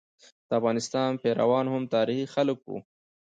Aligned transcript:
د 0.47 0.49
افغانستان 0.59 1.11
پيروان 1.23 1.65
هم 1.73 1.83
تاریخي 1.95 2.27
خلک 2.35 2.57
وو. 2.63 2.77